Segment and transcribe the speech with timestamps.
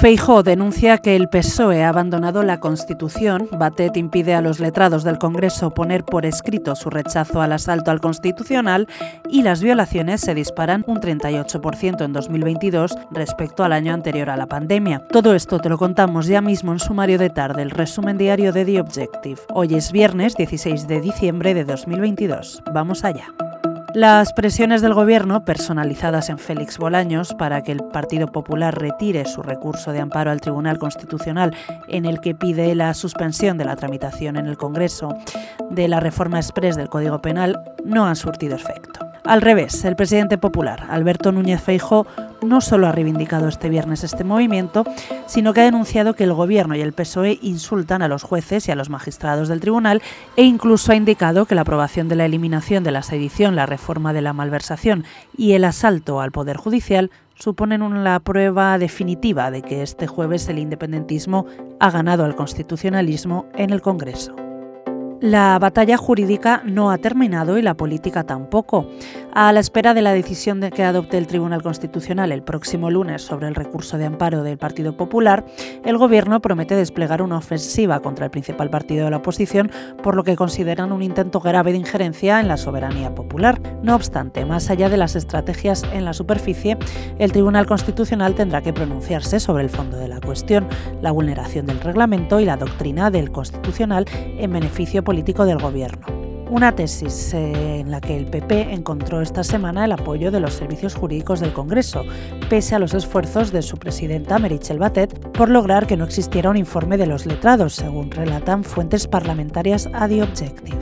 [0.00, 3.50] Feijó denuncia que el PSOE ha abandonado la Constitución.
[3.52, 8.00] Batet impide a los letrados del Congreso poner por escrito su rechazo al asalto al
[8.00, 8.88] Constitucional
[9.28, 14.46] y las violaciones se disparan un 38% en 2022 respecto al año anterior a la
[14.46, 15.02] pandemia.
[15.10, 18.64] Todo esto te lo contamos ya mismo en sumario de tarde, el resumen diario de
[18.64, 19.40] The Objective.
[19.52, 22.62] Hoy es viernes 16 de diciembre de 2022.
[22.72, 23.26] Vamos allá.
[23.94, 29.42] Las presiones del Gobierno, personalizadas en Félix Bolaños, para que el Partido Popular retire su
[29.42, 31.56] recurso de amparo al Tribunal Constitucional
[31.88, 35.16] en el que pide la suspensión de la tramitación en el Congreso
[35.70, 39.09] de la reforma express del Código Penal, no han surtido efecto.
[39.30, 42.04] Al revés, el presidente popular, Alberto Núñez Feijóo,
[42.42, 44.82] no solo ha reivindicado este viernes este movimiento,
[45.26, 48.72] sino que ha denunciado que el Gobierno y el PSOE insultan a los jueces y
[48.72, 50.02] a los magistrados del tribunal
[50.34, 54.12] e incluso ha indicado que la aprobación de la eliminación de la sedición, la reforma
[54.12, 55.04] de la malversación
[55.36, 60.58] y el asalto al Poder Judicial suponen la prueba definitiva de que este jueves el
[60.58, 61.46] independentismo
[61.78, 64.49] ha ganado al constitucionalismo en el Congreso.
[65.20, 68.86] La batalla jurídica no ha terminado y la política tampoco.
[69.34, 73.20] A la espera de la decisión de que adopte el Tribunal Constitucional el próximo lunes
[73.20, 75.44] sobre el recurso de amparo del Partido Popular,
[75.84, 79.70] el Gobierno promete desplegar una ofensiva contra el principal partido de la oposición,
[80.02, 83.60] por lo que consideran un intento grave de injerencia en la soberanía popular.
[83.82, 86.78] No obstante, más allá de las estrategias en la superficie,
[87.18, 90.66] el Tribunal Constitucional tendrá que pronunciarse sobre el fondo de la cuestión,
[91.02, 94.06] la vulneración del reglamento y la doctrina del Constitucional
[94.38, 96.06] en beneficio político del Gobierno.
[96.50, 100.54] Una tesis eh, en la que el PP encontró esta semana el apoyo de los
[100.54, 102.04] servicios jurídicos del Congreso,
[102.48, 106.56] pese a los esfuerzos de su presidenta Merichel Batet por lograr que no existiera un
[106.56, 110.79] informe de los letrados, según relatan fuentes parlamentarias a The Objective.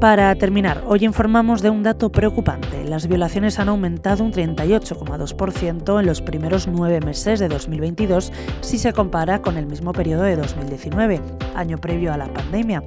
[0.00, 2.86] Para terminar, hoy informamos de un dato preocupante.
[2.86, 8.94] Las violaciones han aumentado un 38,2% en los primeros nueve meses de 2022 si se
[8.94, 11.20] compara con el mismo periodo de 2019,
[11.54, 12.82] año previo a la pandemia,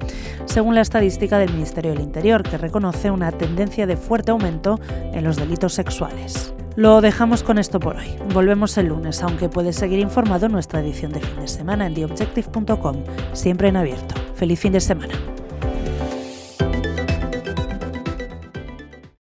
[0.46, 5.22] según la estadística del Ministerio del Interior, que reconoce una tendencia de fuerte aumento en
[5.22, 6.52] los delitos sexuales.
[6.74, 8.16] Lo dejamos con esto por hoy.
[8.32, 11.94] Volvemos el lunes, aunque puedes seguir informado en nuestra edición de fin de semana en
[11.94, 13.04] theobjective.com,
[13.34, 14.16] siempre en abierto.
[14.34, 15.14] Feliz fin de semana.